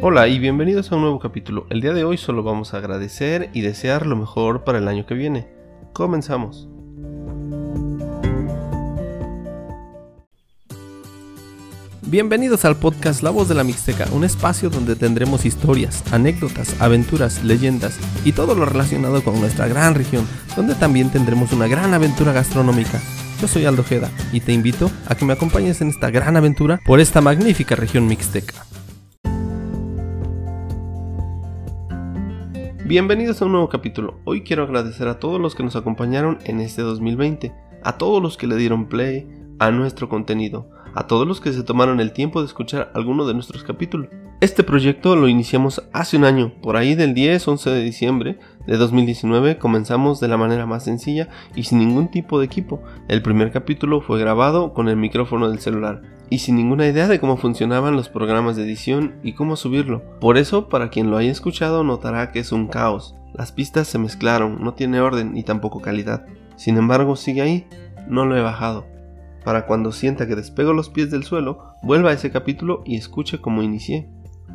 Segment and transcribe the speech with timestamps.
[0.00, 1.66] Hola y bienvenidos a un nuevo capítulo.
[1.70, 5.06] El día de hoy solo vamos a agradecer y desear lo mejor para el año
[5.06, 5.48] que viene.
[5.92, 6.68] Comenzamos.
[12.02, 17.42] Bienvenidos al podcast La Voz de la Mixteca, un espacio donde tendremos historias, anécdotas, aventuras,
[17.42, 22.32] leyendas y todo lo relacionado con nuestra gran región, donde también tendremos una gran aventura
[22.32, 23.00] gastronómica.
[23.40, 26.80] Yo soy Aldo Jeda y te invito a que me acompañes en esta gran aventura
[26.86, 28.67] por esta magnífica región mixteca.
[32.88, 34.18] Bienvenidos a un nuevo capítulo.
[34.24, 37.52] Hoy quiero agradecer a todos los que nos acompañaron en este 2020,
[37.84, 39.28] a todos los que le dieron play
[39.58, 43.34] a nuestro contenido, a todos los que se tomaron el tiempo de escuchar alguno de
[43.34, 44.08] nuestros capítulos.
[44.40, 49.58] Este proyecto lo iniciamos hace un año, por ahí del 10-11 de diciembre de 2019
[49.58, 52.82] comenzamos de la manera más sencilla y sin ningún tipo de equipo.
[53.08, 56.00] El primer capítulo fue grabado con el micrófono del celular
[56.30, 60.02] y sin ninguna idea de cómo funcionaban los programas de edición y cómo subirlo.
[60.20, 63.14] Por eso, para quien lo haya escuchado notará que es un caos.
[63.34, 66.26] Las pistas se mezclaron, no tiene orden ni tampoco calidad.
[66.56, 67.66] Sin embargo, sigue ahí,
[68.08, 68.98] no lo he bajado
[69.48, 73.40] para cuando sienta que despego los pies del suelo, vuelva a ese capítulo y escuche
[73.40, 74.06] cómo inicié.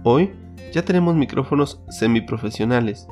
[0.03, 0.33] Hoy
[0.71, 3.07] ya tenemos micrófonos semiprofesionales,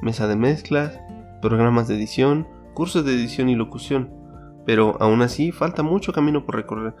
[0.00, 1.00] mesa de mezclas,
[1.42, 4.10] programas de edición, cursos de edición y locución,
[4.64, 6.94] pero aún así falta mucho camino por recorrer.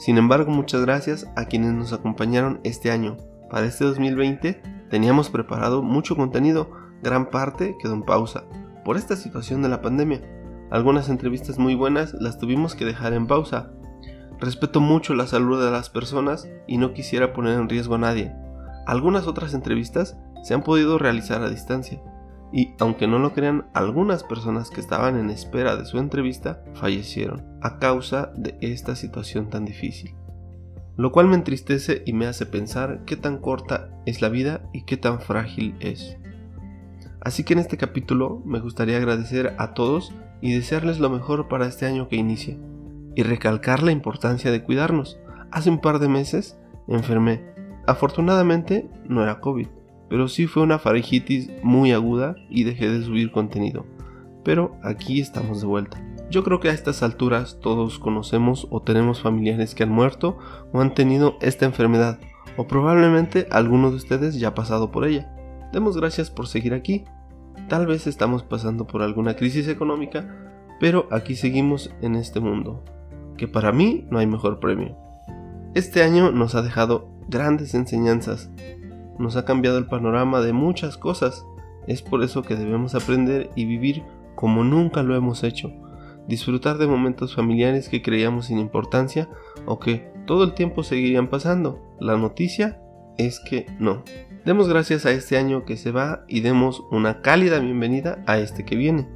[0.00, 3.18] Sin embargo, muchas gracias a quienes nos acompañaron este año.
[3.50, 6.70] Para este 2020 teníamos preparado mucho contenido,
[7.02, 8.44] gran parte quedó en pausa
[8.82, 10.22] por esta situación de la pandemia.
[10.70, 13.72] Algunas entrevistas muy buenas las tuvimos que dejar en pausa
[14.38, 18.32] Respeto mucho la salud de las personas y no quisiera poner en riesgo a nadie.
[18.86, 22.00] Algunas otras entrevistas se han podido realizar a distancia
[22.52, 27.44] y, aunque no lo crean, algunas personas que estaban en espera de su entrevista fallecieron
[27.62, 30.14] a causa de esta situación tan difícil.
[30.96, 34.82] Lo cual me entristece y me hace pensar qué tan corta es la vida y
[34.82, 36.16] qué tan frágil es.
[37.20, 41.66] Así que en este capítulo me gustaría agradecer a todos y desearles lo mejor para
[41.66, 42.56] este año que inicia
[43.14, 45.18] y recalcar la importancia de cuidarnos.
[45.50, 47.44] Hace un par de meses enfermé.
[47.86, 49.68] Afortunadamente no era COVID,
[50.10, 53.86] pero sí fue una faringitis muy aguda y dejé de subir contenido.
[54.44, 56.02] Pero aquí estamos de vuelta.
[56.30, 60.36] Yo creo que a estas alturas todos conocemos o tenemos familiares que han muerto
[60.72, 62.18] o han tenido esta enfermedad,
[62.56, 65.32] o probablemente alguno de ustedes ya ha pasado por ella.
[65.72, 67.04] Demos gracias por seguir aquí.
[67.68, 70.36] Tal vez estamos pasando por alguna crisis económica,
[70.80, 72.82] pero aquí seguimos en este mundo,
[73.36, 74.96] que para mí no hay mejor premio.
[75.74, 78.50] Este año nos ha dejado grandes enseñanzas,
[79.20, 81.46] nos ha cambiado el panorama de muchas cosas,
[81.86, 84.02] es por eso que debemos aprender y vivir
[84.34, 85.72] como nunca lo hemos hecho,
[86.26, 89.28] disfrutar de momentos familiares que creíamos sin importancia
[89.66, 91.78] o que todo el tiempo seguirían pasando.
[92.00, 92.80] La noticia
[93.18, 94.02] es que no.
[94.44, 98.64] Demos gracias a este año que se va y demos una cálida bienvenida a este
[98.64, 99.08] que viene,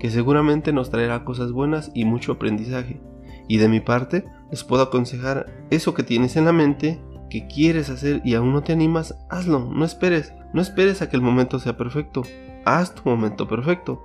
[0.00, 3.00] que seguramente nos traerá cosas buenas y mucho aprendizaje.
[3.46, 7.00] Y de mi parte, les puedo aconsejar eso que tienes en la mente,
[7.32, 11.16] que quieres hacer y aún no te animas, hazlo, no esperes, no esperes a que
[11.16, 12.20] el momento sea perfecto,
[12.66, 14.04] haz tu momento perfecto.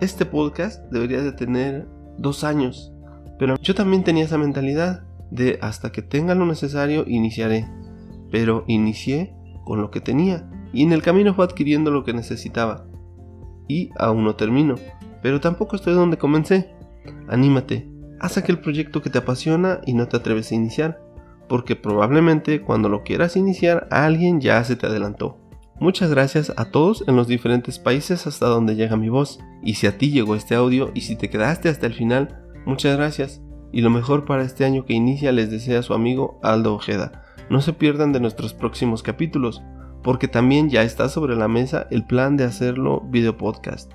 [0.00, 1.88] Este podcast debería de tener
[2.18, 2.92] dos años,
[3.36, 5.02] pero yo también tenía esa mentalidad
[5.32, 7.68] de hasta que tenga lo necesario iniciaré,
[8.30, 9.34] pero inicié
[9.64, 12.86] con lo que tenía y en el camino fue adquiriendo lo que necesitaba.
[13.66, 14.76] Y aún no termino,
[15.20, 16.70] pero tampoco estoy donde comencé.
[17.26, 17.90] Anímate,
[18.20, 21.07] haz aquel proyecto que te apasiona y no te atreves a iniciar,
[21.48, 25.38] porque probablemente cuando lo quieras iniciar alguien ya se te adelantó.
[25.80, 29.86] Muchas gracias a todos en los diferentes países hasta donde llega mi voz, y si
[29.86, 33.40] a ti llegó este audio y si te quedaste hasta el final, muchas gracias,
[33.72, 37.22] y lo mejor para este año que inicia les desea su amigo Aldo Ojeda.
[37.48, 39.62] No se pierdan de nuestros próximos capítulos,
[40.02, 43.92] porque también ya está sobre la mesa el plan de hacerlo video podcast.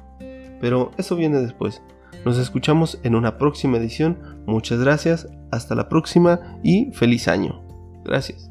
[0.61, 1.81] Pero eso viene después.
[2.25, 4.43] Nos escuchamos en una próxima edición.
[4.45, 7.61] Muchas gracias, hasta la próxima y feliz año.
[8.03, 8.49] Gracias.